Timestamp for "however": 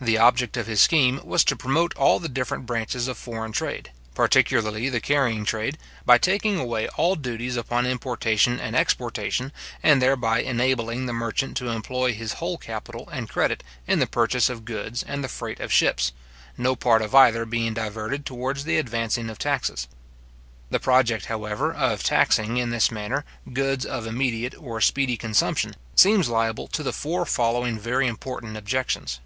21.24-21.72